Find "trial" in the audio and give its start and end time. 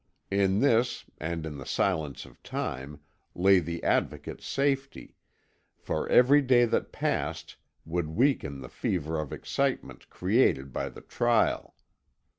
11.01-11.75